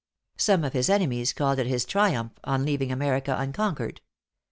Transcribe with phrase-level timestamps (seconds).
[0.37, 4.01] Some of his enemies called it his triumph on leaving America unconquered.